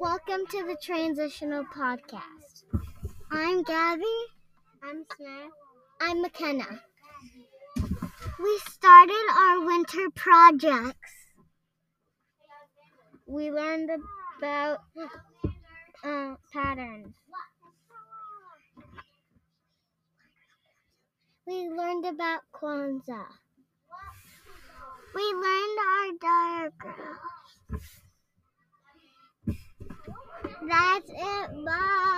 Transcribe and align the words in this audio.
Welcome 0.00 0.46
to 0.46 0.64
the 0.66 0.78
Transitional 0.82 1.62
Podcast. 1.76 2.64
I'm 3.30 3.62
Gabby. 3.62 4.04
I'm 4.82 5.04
Smith. 5.14 5.52
I'm 6.00 6.22
McKenna. 6.22 6.80
We 8.42 8.60
started 8.70 9.26
our 9.38 9.66
winter 9.66 10.08
projects. 10.16 11.12
We 13.26 13.50
learned 13.50 13.90
about 14.38 14.78
uh, 16.02 16.36
patterns. 16.50 17.14
We 21.46 21.68
learned 21.68 22.06
about 22.06 22.40
Kwanzaa. 22.54 23.26
We 25.14 25.22
learned 25.22 25.78
our 25.92 26.70
diagrams. 26.70 27.99
That's 30.70 31.10
it. 31.10 31.64
Bye. 31.64 32.09